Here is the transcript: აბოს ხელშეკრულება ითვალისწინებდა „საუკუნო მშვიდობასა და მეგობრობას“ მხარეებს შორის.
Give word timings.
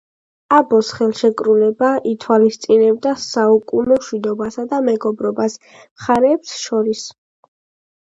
აბოს 0.59 0.87
ხელშეკრულება 0.99 1.89
ითვალისწინებდა 2.13 3.13
„საუკუნო 3.27 4.01
მშვიდობასა 4.01 4.69
და 4.75 4.83
მეგობრობას“ 4.91 5.63
მხარეებს 5.79 6.61
შორის. 6.67 7.09